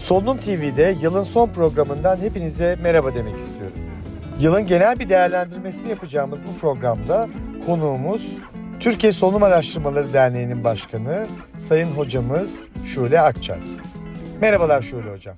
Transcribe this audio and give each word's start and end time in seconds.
Solunum 0.00 0.36
TV'de 0.36 0.94
yılın 1.02 1.22
son 1.22 1.48
programından 1.48 2.16
hepinize 2.20 2.76
merhaba 2.82 3.14
demek 3.14 3.36
istiyorum. 3.36 3.78
Yılın 4.40 4.64
genel 4.64 4.98
bir 4.98 5.08
değerlendirmesini 5.08 5.90
yapacağımız 5.90 6.46
bu 6.46 6.58
programda 6.60 7.28
konuğumuz 7.66 8.38
Türkiye 8.80 9.12
Solunum 9.12 9.42
Araştırmaları 9.42 10.12
Derneği'nin 10.12 10.64
başkanı 10.64 11.26
Sayın 11.58 11.86
Hocamız 11.86 12.70
Şule 12.84 13.20
Akçay. 13.20 13.60
Merhabalar 14.40 14.82
Şule 14.82 15.10
Hocam. 15.10 15.36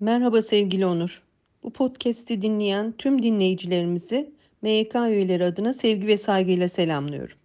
Merhaba 0.00 0.42
sevgili 0.42 0.86
Onur. 0.86 1.22
Bu 1.62 1.72
podcast'i 1.72 2.42
dinleyen 2.42 2.94
tüm 2.98 3.22
dinleyicilerimizi 3.22 4.32
MYK 4.62 4.94
üyeleri 4.94 5.44
adına 5.44 5.74
sevgi 5.74 6.06
ve 6.06 6.18
saygıyla 6.18 6.68
selamlıyorum. 6.68 7.36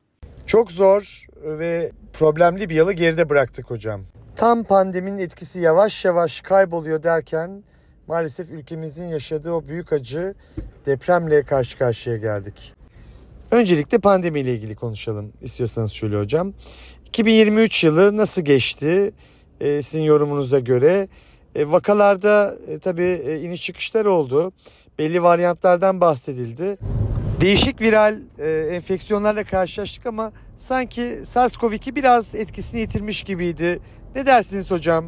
Çok 0.45 0.71
zor 0.71 1.25
ve 1.43 1.91
problemli 2.13 2.69
bir 2.69 2.75
yılı 2.75 2.93
geride 2.93 3.29
bıraktık 3.29 3.71
hocam. 3.71 4.01
Tam 4.37 4.63
pandeminin 4.63 5.17
etkisi 5.17 5.59
yavaş 5.59 6.05
yavaş 6.05 6.41
kayboluyor 6.41 7.03
derken 7.03 7.63
maalesef 8.07 8.51
ülkemizin 8.51 9.05
yaşadığı 9.05 9.51
o 9.51 9.67
büyük 9.67 9.93
acı 9.93 10.35
depremle 10.85 11.43
karşı 11.43 11.77
karşıya 11.77 12.17
geldik. 12.17 12.73
Öncelikle 13.51 13.97
pandemiyle 13.97 14.53
ilgili 14.53 14.75
konuşalım 14.75 15.33
istiyorsanız 15.41 15.91
şöyle 15.91 16.19
hocam. 16.19 16.53
2023 17.05 17.83
yılı 17.83 18.17
nasıl 18.17 18.41
geçti 18.41 19.11
e, 19.61 19.81
sizin 19.81 20.03
yorumunuza 20.03 20.59
göre? 20.59 21.07
E, 21.55 21.71
vakalarda 21.71 22.55
e, 22.67 22.79
tabii 22.79 23.21
e, 23.25 23.41
iniş 23.41 23.63
çıkışlar 23.63 24.05
oldu. 24.05 24.51
Belli 24.99 25.23
varyantlardan 25.23 26.01
bahsedildi. 26.01 26.77
Değişik 27.41 27.81
viral 27.81 28.19
e, 28.39 28.49
enfeksiyonlarla 28.49 29.43
karşılaştık 29.43 30.05
ama 30.05 30.31
sanki 30.57 31.01
SARS-CoV-2 31.01 31.95
biraz 31.95 32.35
etkisini 32.35 32.81
yitirmiş 32.81 33.23
gibiydi. 33.23 33.79
Ne 34.15 34.25
dersiniz 34.25 34.71
hocam? 34.71 35.05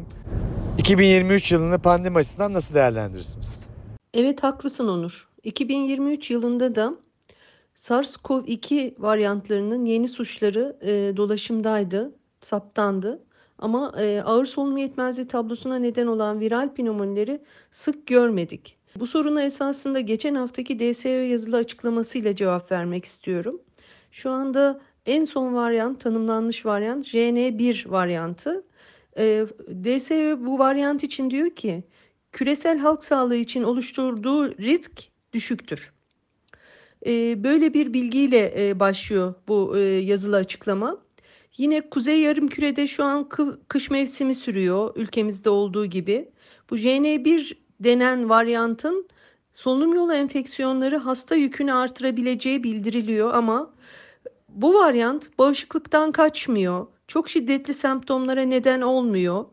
2023 0.78 1.52
yılını 1.52 1.78
pandemi 1.78 2.16
açısından 2.16 2.52
nasıl 2.52 2.74
değerlendirirsiniz? 2.74 3.68
Evet 4.14 4.42
haklısın 4.42 4.88
Onur. 4.88 5.28
2023 5.44 6.30
yılında 6.30 6.74
da 6.74 6.94
SARS-CoV-2 7.74 8.94
varyantlarının 8.98 9.84
yeni 9.84 10.08
suçları 10.08 10.76
e, 10.82 11.16
dolaşımdaydı, 11.16 12.12
saptandı. 12.40 13.22
Ama 13.58 13.94
e, 14.00 14.22
ağır 14.22 14.46
solunum 14.46 14.76
yetmezliği 14.76 15.28
tablosuna 15.28 15.78
neden 15.78 16.06
olan 16.06 16.40
viral 16.40 16.74
pnömonileri 16.74 17.42
sık 17.70 18.06
görmedik. 18.06 18.79
Bu 18.96 19.06
soruna 19.06 19.42
esasında 19.42 20.00
geçen 20.00 20.34
haftaki 20.34 20.78
DSO 20.78 21.08
yazılı 21.08 21.56
açıklamasıyla 21.56 22.36
cevap 22.36 22.72
vermek 22.72 23.04
istiyorum. 23.04 23.60
Şu 24.10 24.30
anda 24.30 24.80
en 25.06 25.24
son 25.24 25.54
varyant, 25.54 26.00
tanımlanmış 26.00 26.66
varyant 26.66 27.06
JN1 27.06 27.90
varyantı. 27.90 28.64
E, 29.18 29.46
DSO 29.84 30.46
bu 30.46 30.58
varyant 30.58 31.04
için 31.04 31.30
diyor 31.30 31.50
ki 31.50 31.84
küresel 32.32 32.78
halk 32.78 33.04
sağlığı 33.04 33.36
için 33.36 33.62
oluşturduğu 33.62 34.58
risk 34.58 35.02
düşüktür. 35.32 35.92
E, 37.06 37.44
böyle 37.44 37.74
bir 37.74 37.92
bilgiyle 37.92 38.54
e, 38.68 38.80
başlıyor 38.80 39.34
bu 39.48 39.78
e, 39.78 39.80
yazılı 39.80 40.36
açıklama. 40.36 40.98
Yine 41.56 41.90
Kuzey 41.90 42.20
Yarımküre'de 42.20 42.86
şu 42.86 43.04
an 43.04 43.28
kış 43.68 43.90
mevsimi 43.90 44.34
sürüyor 44.34 44.96
ülkemizde 44.96 45.50
olduğu 45.50 45.86
gibi. 45.86 46.28
Bu 46.70 46.76
JN1 46.76 47.56
denen 47.80 48.28
varyantın 48.28 49.08
solunum 49.52 49.94
yolu 49.94 50.12
enfeksiyonları 50.12 50.96
hasta 50.96 51.34
yükünü 51.34 51.72
artırabileceği 51.72 52.64
bildiriliyor 52.64 53.34
ama 53.34 53.70
bu 54.48 54.74
varyant 54.74 55.38
bağışıklıktan 55.38 56.12
kaçmıyor. 56.12 56.86
Çok 57.08 57.28
şiddetli 57.28 57.74
semptomlara 57.74 58.42
neden 58.42 58.80
olmuyor. 58.80 59.44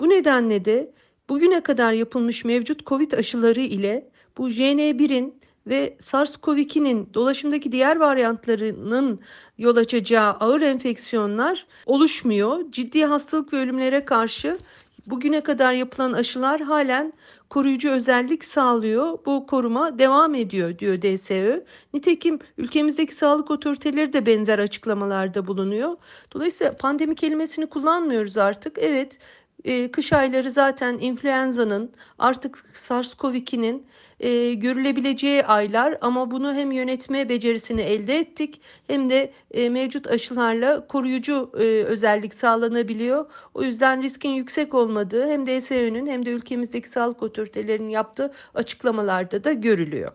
Bu 0.00 0.08
nedenle 0.08 0.64
de 0.64 0.92
bugüne 1.28 1.60
kadar 1.60 1.92
yapılmış 1.92 2.44
mevcut 2.44 2.86
COVID 2.86 3.12
aşıları 3.12 3.60
ile 3.60 4.10
bu 4.38 4.50
JN1'in 4.50 5.40
ve 5.66 5.96
SARS-CoV-2'nin 6.00 7.14
dolaşımdaki 7.14 7.72
diğer 7.72 7.96
varyantlarının 7.96 9.20
yol 9.58 9.76
açacağı 9.76 10.30
ağır 10.32 10.62
enfeksiyonlar 10.62 11.66
oluşmuyor. 11.86 12.72
Ciddi 12.72 13.04
hastalık 13.04 13.52
ve 13.52 13.56
ölümlere 13.56 14.04
karşı 14.04 14.58
bugüne 15.06 15.40
kadar 15.40 15.72
yapılan 15.72 16.12
aşılar 16.12 16.60
halen 16.60 17.12
koruyucu 17.50 17.90
özellik 17.90 18.44
sağlıyor. 18.44 19.18
Bu 19.26 19.46
koruma 19.46 19.98
devam 19.98 20.34
ediyor 20.34 20.78
diyor 20.78 21.02
DSÖ. 21.02 21.64
Nitekim 21.94 22.38
ülkemizdeki 22.58 23.14
sağlık 23.14 23.50
otoriteleri 23.50 24.12
de 24.12 24.26
benzer 24.26 24.58
açıklamalarda 24.58 25.46
bulunuyor. 25.46 25.96
Dolayısıyla 26.32 26.76
pandemi 26.76 27.14
kelimesini 27.14 27.66
kullanmıyoruz 27.66 28.36
artık. 28.36 28.78
Evet 28.78 29.18
e, 29.64 29.90
kış 29.90 30.12
ayları 30.12 30.50
zaten 30.50 30.98
influenza'nın 30.98 31.92
artık 32.18 32.64
SARS-CoV-2'nin 32.74 33.86
e, 34.20 34.54
görülebileceği 34.54 35.44
aylar 35.44 35.98
ama 36.00 36.30
bunu 36.30 36.54
hem 36.54 36.72
yönetme 36.72 37.28
becerisini 37.28 37.80
elde 37.80 38.18
ettik 38.18 38.60
hem 38.86 39.10
de 39.10 39.32
e, 39.50 39.68
mevcut 39.68 40.06
aşılarla 40.06 40.86
koruyucu 40.86 41.50
e, 41.58 41.62
özellik 41.84 42.34
sağlanabiliyor. 42.34 43.26
O 43.54 43.62
yüzden 43.62 44.02
riskin 44.02 44.30
yüksek 44.30 44.74
olmadığı 44.74 45.28
hem 45.28 45.46
DSÖ'nün 45.46 46.06
hem 46.06 46.26
de 46.26 46.30
ülkemizdeki 46.30 46.88
sağlık 46.88 47.22
otoritelerinin 47.22 47.88
yaptığı 47.88 48.32
açıklamalarda 48.54 49.44
da 49.44 49.52
görülüyor. 49.52 50.12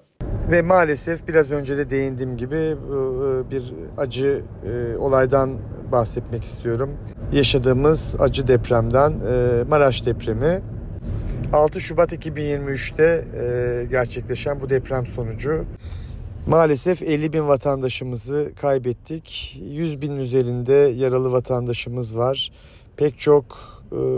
Ve 0.52 0.62
maalesef 0.62 1.28
biraz 1.28 1.52
önce 1.52 1.78
de 1.78 1.90
değindiğim 1.90 2.38
gibi 2.38 2.56
e, 2.56 2.76
bir 3.52 3.74
acı 3.98 4.42
e, 4.66 4.98
olaydan 4.98 5.58
bahsetmek 5.92 6.44
istiyorum. 6.44 6.98
Yaşadığımız 7.32 8.16
acı 8.20 8.48
depremden 8.48 9.12
e, 9.12 9.64
Maraş 9.70 10.06
depremi 10.06 10.62
6 11.54 11.82
Şubat 11.82 12.14
2023'te 12.14 13.26
gerçekleşen 13.92 14.62
bu 14.62 14.70
deprem 14.70 15.08
sonucu 15.08 15.66
maalesef 16.48 17.02
50 17.02 17.34
bin 17.34 17.48
vatandaşımızı 17.48 18.52
kaybettik. 18.62 19.58
100 19.62 20.02
bin 20.02 20.18
üzerinde 20.18 20.74
yaralı 20.74 21.32
vatandaşımız 21.32 22.18
var. 22.18 22.52
Pek 22.98 23.20
çok 23.20 23.46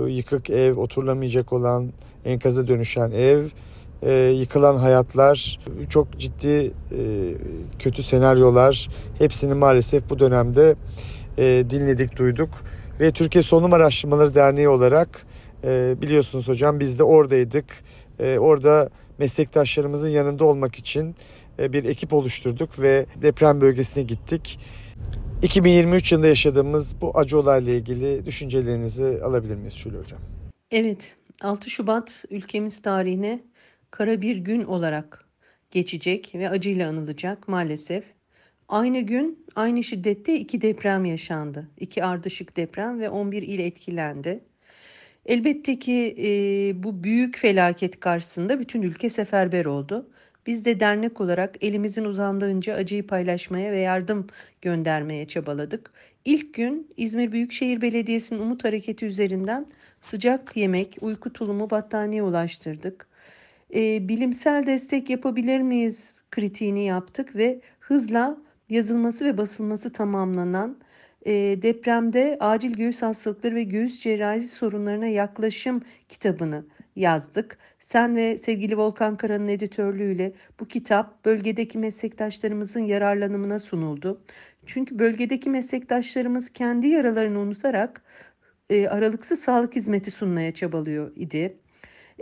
yıkık 0.08 0.50
ev, 0.50 0.78
oturulamayacak 0.78 1.54
olan 1.54 1.90
enkaza 2.26 2.68
dönüşen 2.68 3.12
ev 3.12 3.46
e, 4.02 4.14
yıkılan 4.14 4.76
hayatlar, 4.76 5.60
çok 5.90 6.20
ciddi 6.20 6.48
e, 6.48 6.72
kötü 7.80 8.04
senaryolar 8.04 8.90
hepsini 9.18 9.54
maalesef 9.54 10.10
bu 10.10 10.20
dönemde 10.20 10.76
e, 11.38 11.44
dinledik, 11.70 12.18
duyduk. 12.18 12.50
Ve 13.00 13.12
Türkiye 13.12 13.42
Solunum 13.42 13.74
Araştırmaları 13.74 14.36
Derneği 14.36 14.70
olarak 14.70 15.26
e, 15.68 16.02
biliyorsunuz 16.02 16.48
hocam 16.48 16.80
biz 16.80 17.00
de 17.00 17.04
oradaydık. 17.04 17.66
E, 18.20 18.38
orada 18.38 18.90
meslektaşlarımızın 19.18 20.10
yanında 20.10 20.46
olmak 20.46 20.76
için 20.76 21.16
e, 21.60 21.74
bir 21.74 21.84
ekip 21.84 22.14
oluşturduk 22.14 22.80
ve 22.80 23.06
deprem 23.22 23.62
bölgesine 23.62 24.04
gittik. 24.04 24.60
2023 25.42 26.12
yılında 26.12 26.28
yaşadığımız 26.28 27.02
bu 27.02 27.18
acı 27.18 27.40
olayla 27.40 27.74
ilgili 27.74 28.26
düşüncelerinizi 28.26 29.20
alabilir 29.24 29.56
miyiz 29.56 29.74
Şule 29.74 29.98
Hocam? 29.98 30.20
Evet, 30.72 31.16
6 31.42 31.70
Şubat 31.70 32.26
ülkemiz 32.30 32.82
tarihine 32.82 33.44
kara 33.92 34.22
bir 34.22 34.38
gün 34.38 34.64
olarak 34.64 35.26
geçecek 35.72 36.32
ve 36.36 36.50
acıyla 36.50 36.90
anılacak 36.90 37.48
maalesef. 37.48 38.04
Aynı 38.68 39.00
gün 39.00 39.46
aynı 39.56 39.84
şiddette 39.84 40.40
iki 40.40 40.62
deprem 40.62 41.06
yaşandı. 41.06 41.68
İki 41.80 42.04
ardışık 42.04 42.58
deprem 42.58 43.00
ve 43.00 43.10
11 43.10 43.42
il 43.42 43.60
etkilendi. 43.60 44.44
Elbette 45.28 45.80
ki 45.80 46.16
e, 46.18 46.84
bu 46.84 47.04
büyük 47.04 47.38
felaket 47.38 48.00
karşısında 48.00 48.60
bütün 48.60 48.82
ülke 48.82 49.10
seferber 49.10 49.66
oldu. 49.66 50.10
Biz 50.46 50.66
de 50.66 50.80
dernek 50.80 51.22
olarak 51.22 51.64
elimizin 51.64 52.06
uzandığınca 52.06 52.76
acıyı 52.76 53.08
paylaşmaya 53.08 53.72
ve 53.72 53.78
yardım 53.78 54.28
göndermeye 54.62 55.28
çabaladık. 55.28 55.92
İlk 56.26 56.54
gün 56.54 56.94
İzmir 56.98 57.32
Büyükşehir 57.32 57.82
Belediyesi'nin 57.82 58.40
Umut 58.40 58.64
Hareketi 58.64 59.06
üzerinden 59.06 59.66
sıcak 60.02 60.58
yemek, 60.58 60.98
uyku 61.02 61.34
tulumu, 61.34 61.70
battaniye 61.70 62.24
ulaştırdık 62.24 63.08
e, 63.76 64.10
bilimsel 64.10 64.68
destek 64.68 65.10
yapabilir 65.10 65.60
miyiz 65.60 66.24
kritiğini 66.32 66.86
yaptık 66.86 67.36
ve 67.36 67.62
hızla 67.80 68.38
yazılması 68.70 69.26
ve 69.26 69.38
basılması 69.38 69.94
tamamlanan 69.94 70.78
depremde 71.62 72.38
acil 72.40 72.74
göğüs 72.74 73.02
hastalıkları 73.02 73.56
ve 73.56 73.64
göğüs 73.64 74.02
cerrahisi 74.02 74.48
sorunlarına 74.56 75.08
yaklaşım 75.08 75.82
kitabını 76.10 76.66
yazdık. 76.96 77.58
Sen 77.80 78.16
ve 78.16 78.38
sevgili 78.38 78.78
Volkan 78.78 79.18
Kara'nın 79.18 79.48
editörlüğüyle 79.48 80.34
bu 80.60 80.68
kitap 80.68 81.26
bölgedeki 81.26 81.78
meslektaşlarımızın 81.78 82.80
yararlanımına 82.86 83.60
sunuldu. 83.60 84.22
Çünkü 84.66 85.00
bölgedeki 85.00 85.50
meslektaşlarımız 85.50 86.50
kendi 86.50 86.88
yaralarını 86.88 87.40
unutarak 87.40 88.02
e, 88.70 88.88
aralıksız 88.88 89.40
sağlık 89.40 89.76
hizmeti 89.76 90.12
sunmaya 90.12 90.52
çabalıyor 90.54 91.12
idi. 91.16 91.58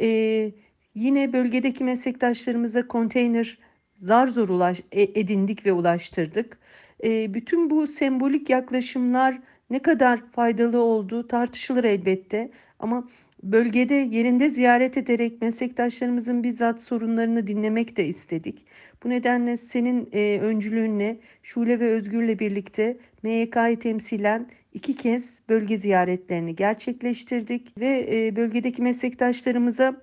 E, 0.01 0.51
Yine 0.95 1.33
bölgedeki 1.33 1.83
meslektaşlarımıza 1.83 2.87
konteyner 2.87 3.57
zar 3.93 4.27
zor 4.27 4.49
ulaş, 4.49 4.81
e, 4.91 5.01
edindik 5.01 5.65
ve 5.65 5.73
ulaştırdık. 5.73 6.57
E, 7.03 7.33
bütün 7.33 7.69
bu 7.69 7.87
sembolik 7.87 8.49
yaklaşımlar 8.49 9.41
ne 9.69 9.79
kadar 9.79 10.31
faydalı 10.31 10.83
olduğu 10.83 11.27
tartışılır 11.27 11.83
elbette 11.83 12.49
ama 12.79 13.07
bölgede 13.43 13.93
yerinde 13.93 14.49
ziyaret 14.49 14.97
ederek 14.97 15.41
meslektaşlarımızın 15.41 16.43
bizzat 16.43 16.81
sorunlarını 16.81 17.47
dinlemek 17.47 17.97
de 17.97 18.05
istedik. 18.05 18.65
Bu 19.03 19.09
nedenle 19.09 19.57
senin 19.57 20.09
e, 20.13 20.39
öncülüğünle 20.41 21.19
Şule 21.43 21.79
ve 21.79 21.89
Özgür'le 21.89 22.39
birlikte 22.39 22.97
MYK'yı 23.23 23.79
temsilen 23.79 24.49
iki 24.73 24.95
kez 24.95 25.41
bölge 25.49 25.77
ziyaretlerini 25.77 26.55
gerçekleştirdik 26.55 27.79
ve 27.79 28.05
e, 28.11 28.35
bölgedeki 28.35 28.81
meslektaşlarımıza 28.81 30.01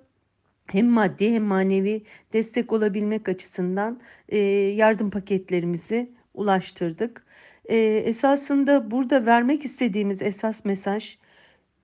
hem 0.66 0.86
maddi 0.86 1.34
hem 1.34 1.42
manevi 1.42 2.02
destek 2.32 2.72
olabilmek 2.72 3.28
açısından 3.28 4.00
e, 4.28 4.38
yardım 4.76 5.10
paketlerimizi 5.10 6.10
ulaştırdık. 6.34 7.24
E, 7.64 7.76
esasında 8.04 8.90
burada 8.90 9.26
vermek 9.26 9.64
istediğimiz 9.64 10.22
esas 10.22 10.64
mesaj 10.64 11.18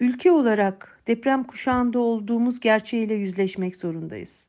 ülke 0.01 0.33
olarak 0.33 1.03
deprem 1.07 1.45
kuşağında 1.45 1.99
olduğumuz 1.99 2.61
gerçeğiyle 2.61 3.15
yüzleşmek 3.15 3.77
zorundayız. 3.77 4.47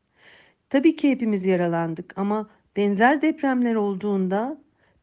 Tabii 0.69 0.96
ki 0.96 1.12
hepimiz 1.12 1.46
yaralandık 1.46 2.13
ama 2.18 2.50
benzer 2.78 3.22
depremler 3.22 3.75
olduğunda 3.75 4.57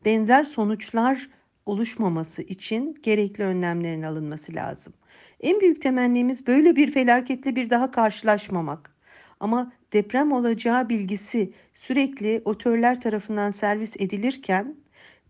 benzer 0.05 0.45
sonuçlar 0.45 1.29
oluşmaması 1.67 2.43
için 2.43 2.99
gerekli 3.03 3.45
önlemlerin 3.45 4.03
alınması 4.03 4.55
lazım. 4.55 4.93
En 5.41 5.61
büyük 5.61 5.83
temennimiz 5.83 6.47
böyle 6.47 6.77
bir 6.77 6.91
felaketle 6.91 7.57
bir 7.57 7.71
daha 7.71 7.91
karşılaşmamak. 7.91 8.97
Ama 9.41 9.73
deprem 9.93 10.33
olacağı 10.33 10.89
bilgisi 10.89 11.53
sürekli 11.75 12.43
otörler 12.45 13.01
tarafından 13.01 13.51
servis 13.51 13.97
edilirken 13.97 14.77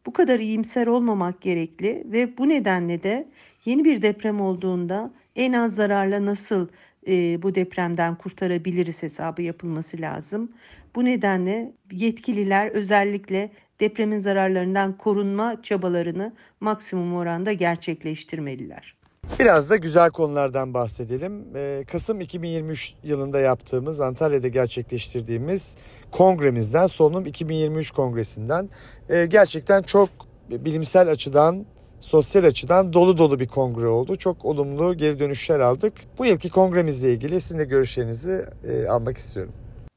bu 0.06 0.12
kadar 0.12 0.38
iyimser 0.38 0.86
olmamak 0.86 1.40
gerekli 1.40 2.02
ve 2.06 2.38
bu 2.38 2.48
nedenle 2.48 3.02
de 3.02 3.28
yeni 3.64 3.84
bir 3.84 4.02
deprem 4.02 4.40
olduğunda 4.40 5.10
en 5.36 5.52
az 5.52 5.74
zararla 5.74 6.26
nasıl 6.26 6.68
e, 7.08 7.42
bu 7.42 7.54
depremden 7.54 8.14
kurtarabiliriz 8.14 9.02
hesabı 9.02 9.42
yapılması 9.42 10.00
lazım. 10.00 10.52
Bu 10.94 11.04
nedenle 11.04 11.72
yetkililer 11.92 12.68
özellikle 12.68 13.50
depremin 13.80 14.18
zararlarından 14.18 14.96
korunma 14.96 15.62
çabalarını 15.62 16.32
maksimum 16.60 17.14
oranda 17.14 17.52
gerçekleştirmeliler. 17.52 18.96
Biraz 19.38 19.70
da 19.70 19.76
güzel 19.76 20.10
konulardan 20.10 20.74
bahsedelim. 20.74 21.44
Ee, 21.56 21.84
Kasım 21.92 22.20
2023 22.20 22.94
yılında 23.02 23.40
yaptığımız, 23.40 24.00
Antalya'da 24.00 24.48
gerçekleştirdiğimiz 24.48 25.76
kongremizden, 26.10 26.86
Solunum 26.86 27.26
2023 27.26 27.90
kongresinden 27.90 28.68
e, 29.08 29.26
gerçekten 29.26 29.82
çok 29.82 30.08
bilimsel 30.50 31.10
açıdan, 31.10 31.66
sosyal 32.00 32.44
açıdan 32.44 32.92
dolu 32.92 33.18
dolu 33.18 33.40
bir 33.40 33.48
kongre 33.48 33.86
oldu. 33.86 34.16
Çok 34.16 34.44
olumlu 34.44 34.94
geri 34.96 35.18
dönüşler 35.18 35.60
aldık. 35.60 35.92
Bu 36.18 36.26
yılki 36.26 36.50
kongremizle 36.50 37.12
ilgili 37.12 37.40
sizin 37.40 37.58
de 37.58 37.64
görüşlerinizi 37.64 38.44
e, 38.64 38.88
almak 38.88 39.16
istiyorum. 39.16 39.52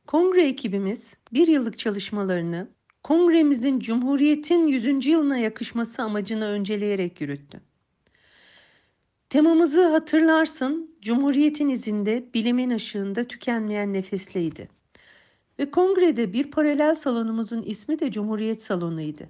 Kongre 0.07 0.47
ekibimiz 0.47 1.13
bir 1.33 1.47
yıllık 1.47 1.79
çalışmalarını 1.79 2.69
kongremizin 3.03 3.79
Cumhuriyet'in 3.79 4.67
100. 4.67 5.05
yılına 5.05 5.37
yakışması 5.37 6.01
amacını 6.03 6.45
önceleyerek 6.45 7.21
yürüttü. 7.21 7.68
Temamızı 9.29 9.87
hatırlarsın, 9.87 10.95
Cumhuriyet'in 11.01 11.69
izinde 11.69 12.33
bilimin 12.33 12.69
ışığında 12.69 13.23
tükenmeyen 13.23 13.93
nefesleydi. 13.93 14.69
Ve 15.59 15.71
kongrede 15.71 16.33
bir 16.33 16.51
paralel 16.51 16.95
salonumuzun 16.95 17.61
ismi 17.61 17.99
de 17.99 18.11
Cumhuriyet 18.11 18.63
Salonu'ydu. 18.63 19.23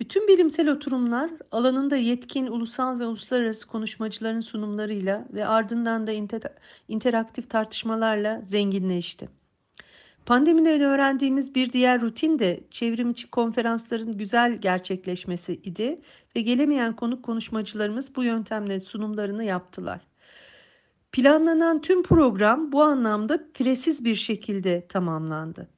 Bütün 0.00 0.28
bilimsel 0.28 0.68
oturumlar 0.68 1.30
alanında 1.52 1.96
yetkin 1.96 2.46
ulusal 2.46 2.98
ve 3.00 3.06
uluslararası 3.06 3.66
konuşmacıların 3.66 4.40
sunumlarıyla 4.40 5.28
ve 5.32 5.46
ardından 5.46 6.06
da 6.06 6.12
inter- 6.12 6.52
interaktif 6.88 7.50
tartışmalarla 7.50 8.42
zenginleşti. 8.44 9.37
Pandemiden 10.28 10.80
öğrendiğimiz 10.80 11.54
bir 11.54 11.72
diğer 11.72 12.00
rutin 12.00 12.38
de 12.38 12.60
çevrimiçi 12.70 13.30
konferansların 13.30 14.18
güzel 14.18 14.56
gerçekleşmesi 14.60 15.52
idi 15.52 16.00
ve 16.36 16.40
gelemeyen 16.40 16.96
konuk 16.96 17.24
konuşmacılarımız 17.24 18.16
bu 18.16 18.24
yöntemle 18.24 18.80
sunumlarını 18.80 19.44
yaptılar. 19.44 20.00
Planlanan 21.12 21.80
tüm 21.80 22.02
program 22.02 22.72
bu 22.72 22.82
anlamda 22.82 23.40
firesiz 23.54 24.04
bir 24.04 24.14
şekilde 24.14 24.86
tamamlandı. 24.88 25.68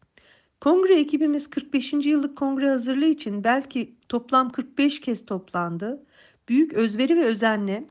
Kongre 0.60 1.00
ekibimiz 1.00 1.50
45. 1.50 1.92
yıllık 1.92 2.38
kongre 2.38 2.70
hazırlığı 2.70 3.08
için 3.08 3.44
belki 3.44 3.96
toplam 4.08 4.52
45 4.52 5.00
kez 5.00 5.26
toplandı. 5.26 6.06
Büyük 6.48 6.74
özveri 6.74 7.16
ve 7.16 7.24
özenle 7.24 7.84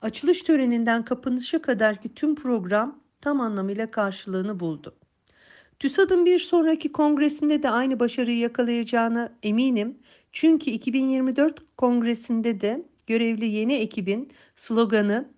açılış 0.00 0.42
töreninden 0.42 1.04
kapanışa 1.04 1.62
kadarki 1.62 2.14
tüm 2.14 2.34
program 2.34 3.00
tam 3.20 3.40
anlamıyla 3.40 3.90
karşılığını 3.90 4.60
buldu. 4.60 4.94
TÜSAD'ın 5.82 6.26
bir 6.26 6.38
sonraki 6.38 6.92
kongresinde 6.92 7.62
de 7.62 7.70
aynı 7.70 8.00
başarıyı 8.00 8.38
yakalayacağına 8.38 9.32
eminim. 9.42 9.98
Çünkü 10.32 10.70
2024 10.70 11.76
kongresinde 11.76 12.60
de 12.60 12.86
görevli 13.06 13.46
yeni 13.46 13.74
ekibin 13.74 14.32
sloganı 14.56 15.28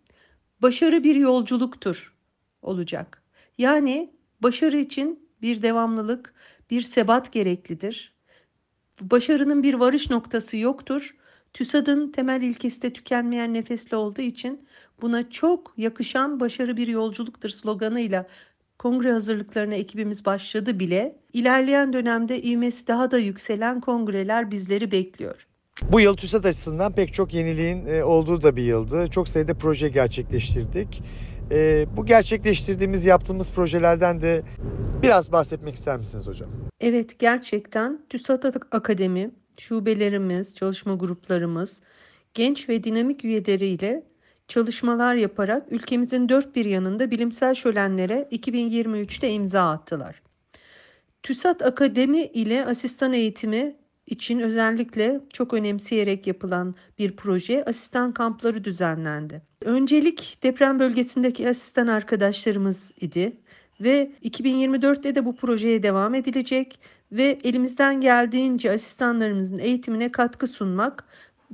başarı 0.62 1.04
bir 1.04 1.16
yolculuktur 1.16 2.14
olacak. 2.62 3.22
Yani 3.58 4.12
başarı 4.40 4.76
için 4.76 5.28
bir 5.42 5.62
devamlılık, 5.62 6.34
bir 6.70 6.82
sebat 6.82 7.32
gereklidir. 7.32 8.14
Başarının 9.00 9.62
bir 9.62 9.74
varış 9.74 10.10
noktası 10.10 10.56
yoktur. 10.56 11.16
TÜSAD'ın 11.52 12.12
temel 12.12 12.42
ilkesi 12.42 12.82
de 12.82 12.92
tükenmeyen 12.92 13.54
nefesli 13.54 13.96
olduğu 13.96 14.22
için 14.22 14.66
buna 15.02 15.30
çok 15.30 15.74
yakışan 15.76 16.40
başarı 16.40 16.76
bir 16.76 16.88
yolculuktur 16.88 17.48
sloganıyla 17.48 18.26
kongre 18.84 19.12
hazırlıklarına 19.12 19.74
ekibimiz 19.74 20.24
başladı 20.24 20.78
bile. 20.78 21.16
İlerleyen 21.32 21.92
dönemde 21.92 22.42
ivmesi 22.42 22.86
daha 22.86 23.10
da 23.10 23.18
yükselen 23.18 23.80
kongreler 23.80 24.50
bizleri 24.50 24.90
bekliyor. 24.90 25.46
Bu 25.92 26.00
yıl 26.00 26.16
TÜSAT 26.16 26.46
açısından 26.46 26.92
pek 26.92 27.14
çok 27.14 27.34
yeniliğin 27.34 27.86
e, 27.86 28.04
olduğu 28.04 28.42
da 28.42 28.56
bir 28.56 28.62
yıldı. 28.62 29.08
Çok 29.10 29.28
sayıda 29.28 29.54
proje 29.54 29.88
gerçekleştirdik. 29.88 31.02
E, 31.50 31.86
bu 31.96 32.06
gerçekleştirdiğimiz, 32.06 33.04
yaptığımız 33.04 33.52
projelerden 33.52 34.20
de 34.20 34.42
biraz 35.02 35.32
bahsetmek 35.32 35.74
ister 35.74 35.98
misiniz 35.98 36.28
hocam? 36.28 36.48
Evet, 36.80 37.18
gerçekten 37.18 38.00
TÜSAT 38.10 38.44
Akademi, 38.70 39.30
şubelerimiz, 39.58 40.54
çalışma 40.54 40.94
gruplarımız, 40.94 41.76
genç 42.34 42.68
ve 42.68 42.84
dinamik 42.84 43.24
üyeleriyle 43.24 44.02
çalışmalar 44.48 45.14
yaparak 45.14 45.72
ülkemizin 45.72 46.28
dört 46.28 46.56
bir 46.56 46.64
yanında 46.64 47.10
bilimsel 47.10 47.54
şölenlere 47.54 48.28
2023'te 48.32 49.30
imza 49.30 49.70
attılar. 49.70 50.22
TÜSAT 51.22 51.62
Akademi 51.62 52.22
ile 52.22 52.64
asistan 52.64 53.12
eğitimi 53.12 53.76
için 54.06 54.40
özellikle 54.40 55.20
çok 55.32 55.54
önemseyerek 55.54 56.26
yapılan 56.26 56.74
bir 56.98 57.16
proje 57.16 57.64
asistan 57.64 58.12
kampları 58.12 58.64
düzenlendi. 58.64 59.42
Öncelik 59.60 60.38
deprem 60.42 60.78
bölgesindeki 60.78 61.48
asistan 61.48 61.86
arkadaşlarımız 61.86 62.92
idi 63.00 63.36
ve 63.80 64.12
2024'te 64.24 65.14
de 65.14 65.24
bu 65.24 65.36
projeye 65.36 65.82
devam 65.82 66.14
edilecek 66.14 66.80
ve 67.12 67.38
elimizden 67.44 68.00
geldiğince 68.00 68.72
asistanlarımızın 68.72 69.58
eğitimine 69.58 70.12
katkı 70.12 70.46
sunmak 70.46 71.04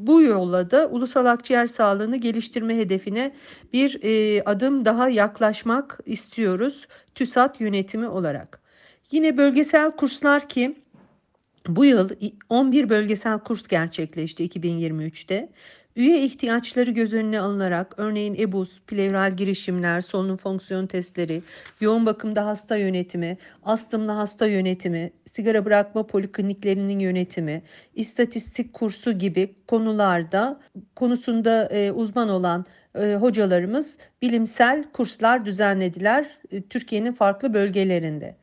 bu 0.07 0.23
yolla 0.23 0.71
da 0.71 0.89
ulusal 0.89 1.27
akciğer 1.27 1.67
sağlığını 1.67 2.17
geliştirme 2.17 2.77
hedefine 2.77 3.33
bir 3.73 4.01
e, 4.03 4.43
adım 4.45 4.85
daha 4.85 5.09
yaklaşmak 5.09 5.99
istiyoruz 6.07 6.87
TÜSAT 7.15 7.61
yönetimi 7.61 8.09
olarak. 8.09 8.61
Yine 9.11 9.37
bölgesel 9.37 9.91
kurslar 9.91 10.49
ki 10.49 10.77
bu 11.69 11.85
yıl 11.85 12.11
11 12.49 12.89
bölgesel 12.89 13.39
kurs 13.39 13.69
gerçekleşti 13.69 14.47
2023'te. 14.49 15.49
Üye 16.01 16.23
ihtiyaçları 16.23 16.91
göz 16.91 17.15
önüne 17.15 17.41
alınarak 17.41 17.95
örneğin 17.97 18.35
EBUS, 18.35 18.81
plevral 18.87 19.37
girişimler, 19.37 20.01
solunum 20.01 20.37
fonksiyon 20.37 20.87
testleri, 20.87 21.43
yoğun 21.81 22.07
bakımda 22.07 22.47
hasta 22.47 22.77
yönetimi, 22.77 23.39
astımla 23.63 24.17
hasta 24.17 24.47
yönetimi, 24.47 25.13
sigara 25.27 25.65
bırakma 25.65 26.07
polikliniklerinin 26.07 26.99
yönetimi, 26.99 27.63
istatistik 27.95 28.73
kursu 28.73 29.13
gibi 29.13 29.55
konularda 29.69 30.61
konusunda 30.97 31.69
e, 31.73 31.93
uzman 31.93 32.29
olan 32.29 32.65
e, 32.99 33.15
hocalarımız 33.15 33.97
bilimsel 34.23 34.85
kurslar 34.93 35.47
düzenlediler 35.47 36.39
e, 36.51 36.63
Türkiye'nin 36.63 37.13
farklı 37.13 37.55
bölgelerinde. 37.55 38.37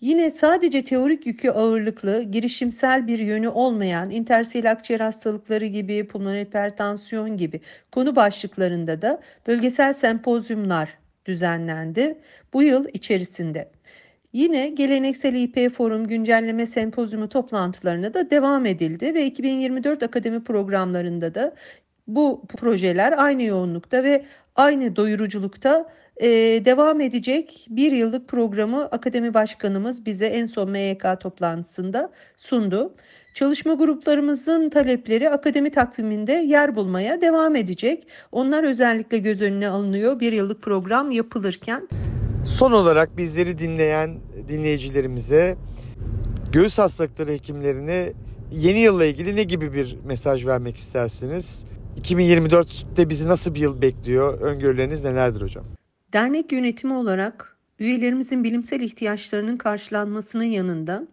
Yine 0.00 0.30
sadece 0.30 0.84
teorik 0.84 1.26
yükü 1.26 1.50
ağırlıklı, 1.50 2.22
girişimsel 2.22 3.06
bir 3.06 3.18
yönü 3.18 3.48
olmayan 3.48 4.10
intersiyel 4.10 4.70
akciğer 4.70 5.00
hastalıkları 5.00 5.66
gibi, 5.66 6.06
pulmoner 6.06 6.44
hipertansiyon 6.44 7.36
gibi 7.36 7.60
konu 7.92 8.16
başlıklarında 8.16 9.02
da 9.02 9.20
bölgesel 9.46 9.92
sempozyumlar 9.92 10.98
düzenlendi 11.26 12.18
bu 12.52 12.62
yıl 12.62 12.86
içerisinde. 12.92 13.70
Yine 14.32 14.68
geleneksel 14.68 15.34
İP 15.34 15.74
Forum 15.74 16.06
güncelleme 16.06 16.66
sempozyumu 16.66 17.28
toplantılarına 17.28 18.14
da 18.14 18.30
devam 18.30 18.66
edildi 18.66 19.14
ve 19.14 19.26
2024 19.26 20.02
akademi 20.02 20.44
programlarında 20.44 21.34
da 21.34 21.54
bu 22.06 22.42
projeler 22.48 23.14
aynı 23.16 23.42
yoğunlukta 23.42 24.04
ve 24.04 24.24
aynı 24.56 24.96
doyuruculukta 24.96 25.90
e, 26.20 26.28
devam 26.64 27.00
edecek 27.00 27.66
bir 27.70 27.92
yıllık 27.92 28.28
programı 28.28 28.84
Akademi 28.84 29.34
Başkanımız 29.34 30.06
bize 30.06 30.26
en 30.26 30.46
son 30.46 30.70
MYK 30.70 31.20
toplantısında 31.20 32.10
sundu. 32.36 32.94
Çalışma 33.34 33.74
gruplarımızın 33.74 34.70
talepleri 34.70 35.30
akademi 35.30 35.70
takviminde 35.70 36.32
yer 36.32 36.76
bulmaya 36.76 37.20
devam 37.20 37.56
edecek. 37.56 38.06
Onlar 38.32 38.64
özellikle 38.64 39.18
göz 39.18 39.42
önüne 39.42 39.68
alınıyor 39.68 40.20
bir 40.20 40.32
yıllık 40.32 40.62
program 40.62 41.10
yapılırken. 41.10 41.88
Son 42.44 42.72
olarak 42.72 43.16
bizleri 43.16 43.58
dinleyen 43.58 44.16
dinleyicilerimize 44.48 45.56
göğüs 46.52 46.78
hastalıkları 46.78 47.30
hekimlerine 47.30 48.12
yeni 48.52 48.78
yılla 48.78 49.04
ilgili 49.04 49.36
ne 49.36 49.42
gibi 49.42 49.74
bir 49.74 49.96
mesaj 50.04 50.46
vermek 50.46 50.76
istersiniz? 50.76 51.64
2024'te 52.02 53.08
bizi 53.08 53.28
nasıl 53.28 53.54
bir 53.54 53.60
yıl 53.60 53.82
bekliyor? 53.82 54.40
Öngörüleriniz 54.40 55.04
nelerdir 55.04 55.42
hocam? 55.42 55.79
Dernek 56.12 56.52
yönetimi 56.52 56.94
olarak 56.94 57.56
üyelerimizin 57.78 58.44
bilimsel 58.44 58.80
ihtiyaçlarının 58.80 59.56
karşılanmasının 59.56 60.44
yanında 60.44 61.06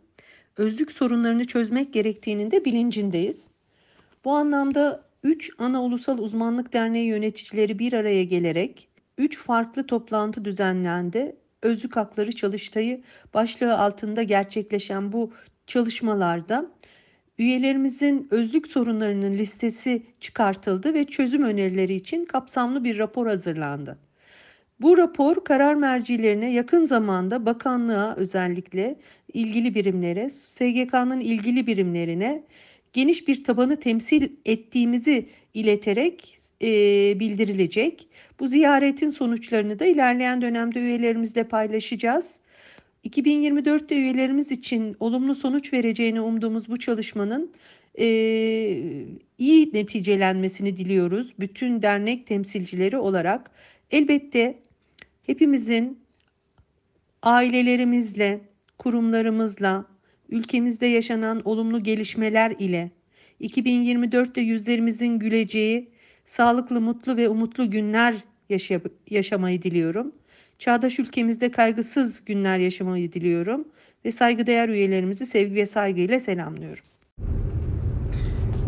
özlük 0.57 0.91
sorunlarını 0.91 1.45
çözmek 1.45 1.93
gerektiğinin 1.93 2.51
de 2.51 2.65
bilincindeyiz. 2.65 3.47
Bu 4.25 4.31
anlamda 4.31 5.03
3 5.23 5.51
ana 5.57 5.83
ulusal 5.83 6.17
uzmanlık 6.17 6.73
derneği 6.73 7.07
yöneticileri 7.07 7.79
bir 7.79 7.93
araya 7.93 8.23
gelerek 8.23 8.87
3 9.17 9.37
farklı 9.37 9.87
toplantı 9.87 10.45
düzenlendi. 10.45 11.35
Özlük 11.61 11.95
hakları 11.95 12.31
çalıştayı 12.31 13.03
başlığı 13.33 13.77
altında 13.77 14.23
gerçekleşen 14.23 15.11
bu 15.11 15.33
çalışmalarda 15.67 16.71
üyelerimizin 17.37 18.27
özlük 18.31 18.67
sorunlarının 18.67 19.33
listesi 19.33 20.03
çıkartıldı 20.19 20.93
ve 20.93 21.05
çözüm 21.05 21.43
önerileri 21.43 21.93
için 21.93 22.25
kapsamlı 22.25 22.83
bir 22.83 22.97
rapor 22.97 23.27
hazırlandı. 23.27 24.06
Bu 24.81 24.97
rapor 24.97 25.43
karar 25.43 25.75
mercilerine 25.75 26.51
yakın 26.51 26.83
zamanda 26.83 27.45
bakanlığa 27.45 28.15
özellikle 28.15 28.99
ilgili 29.33 29.75
birimlere, 29.75 30.29
SGK'nın 30.29 31.19
ilgili 31.19 31.67
birimlerine 31.67 32.43
geniş 32.93 33.27
bir 33.27 33.43
tabanı 33.43 33.79
temsil 33.79 34.29
ettiğimizi 34.45 35.29
ileterek 35.53 36.37
e, 36.61 36.67
bildirilecek. 37.19 38.07
Bu 38.39 38.47
ziyaretin 38.47 39.09
sonuçlarını 39.09 39.79
da 39.79 39.85
ilerleyen 39.85 40.41
dönemde 40.41 40.79
üyelerimizle 40.79 41.43
paylaşacağız. 41.43 42.39
2024'te 43.05 43.95
üyelerimiz 43.95 44.51
için 44.51 44.95
olumlu 44.99 45.35
sonuç 45.35 45.73
vereceğini 45.73 46.21
umduğumuz 46.21 46.69
bu 46.69 46.79
çalışmanın 46.79 47.51
e, 47.99 48.05
iyi 49.37 49.73
neticelenmesini 49.73 50.77
diliyoruz. 50.77 51.33
Bütün 51.39 51.81
dernek 51.81 52.27
temsilcileri 52.27 52.97
olarak 52.97 53.51
elbette 53.91 54.66
hepimizin 55.27 55.99
ailelerimizle, 57.23 58.41
kurumlarımızla, 58.77 59.85
ülkemizde 60.29 60.85
yaşanan 60.85 61.41
olumlu 61.45 61.83
gelişmeler 61.83 62.51
ile 62.59 62.91
2024'te 63.41 64.41
yüzlerimizin 64.41 65.19
güleceği 65.19 65.89
sağlıklı, 66.25 66.81
mutlu 66.81 67.17
ve 67.17 67.29
umutlu 67.29 67.71
günler 67.71 68.15
yaşay- 68.49 68.79
yaşamayı 69.09 69.61
diliyorum. 69.61 70.11
Çağdaş 70.59 70.99
ülkemizde 70.99 71.51
kaygısız 71.51 72.25
günler 72.25 72.59
yaşamayı 72.59 73.13
diliyorum 73.13 73.67
ve 74.05 74.11
saygıdeğer 74.11 74.69
üyelerimizi 74.69 75.25
sevgi 75.25 75.55
ve 75.55 75.65
saygıyla 75.65 76.19
selamlıyorum. 76.19 76.83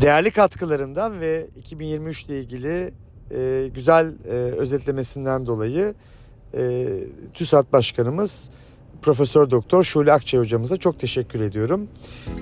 Değerli 0.01 0.31
katkılarından 0.31 1.19
ve 1.19 1.45
2023 1.57 2.25
ile 2.25 2.39
ilgili 2.39 2.91
e, 3.31 3.67
güzel 3.75 4.13
e, 4.25 4.31
özetlemesinden 4.33 5.45
dolayı 5.45 5.93
e, 6.58 6.88
TÜSAT 7.34 7.74
Başkanımız 7.74 8.50
Profesör 9.01 9.51
Doktor 9.51 9.84
Şule 9.84 10.13
Akçay 10.13 10.39
hocamıza 10.39 10.77
çok 10.77 11.00
teşekkür 11.00 11.41
ediyorum. 11.41 11.88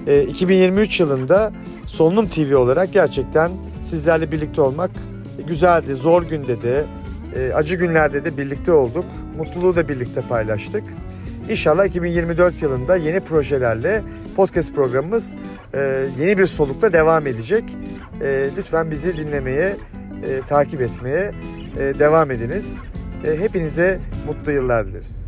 E, 0.07 0.21
2023 0.23 0.99
yılında 0.99 1.51
Solunum 1.85 2.27
TV 2.27 2.55
olarak 2.55 2.93
gerçekten 2.93 3.51
sizlerle 3.81 4.31
birlikte 4.31 4.61
olmak 4.61 4.91
güzeldi. 5.47 5.95
Zor 5.95 6.23
günde 6.23 6.61
de, 6.61 6.85
e, 7.35 7.53
acı 7.53 7.75
günlerde 7.75 8.25
de 8.25 8.37
birlikte 8.37 8.71
olduk. 8.71 9.05
Mutluluğu 9.37 9.75
da 9.75 9.89
birlikte 9.89 10.21
paylaştık. 10.21 10.83
İnşallah 11.49 11.85
2024 11.85 12.61
yılında 12.61 12.95
yeni 12.95 13.19
projelerle 13.19 14.03
podcast 14.35 14.75
programımız 14.75 15.37
e, 15.73 16.07
yeni 16.19 16.37
bir 16.37 16.45
solukla 16.45 16.93
devam 16.93 17.27
edecek. 17.27 17.63
E, 18.21 18.49
lütfen 18.57 18.91
bizi 18.91 19.17
dinlemeye, 19.17 19.77
e, 20.27 20.41
takip 20.41 20.81
etmeye 20.81 21.31
e, 21.79 21.99
devam 21.99 22.31
ediniz. 22.31 22.81
E, 23.25 23.39
hepinize 23.39 23.99
mutlu 24.27 24.51
yıllar 24.51 24.87
dileriz. 24.87 25.26